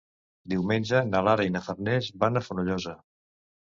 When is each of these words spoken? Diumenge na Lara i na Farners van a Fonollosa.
Diumenge 0.53 1.03
na 1.11 1.23
Lara 1.29 1.47
i 1.51 1.53
na 1.59 1.63
Farners 1.69 2.11
van 2.27 2.39
a 2.39 2.47
Fonollosa. 2.51 3.01